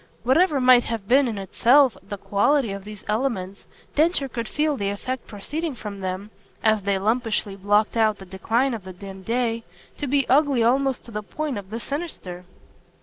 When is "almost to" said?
10.63-11.11